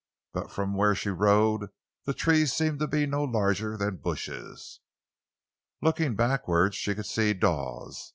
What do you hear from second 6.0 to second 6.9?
backward,